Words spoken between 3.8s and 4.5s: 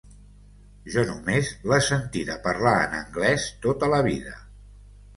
la vida.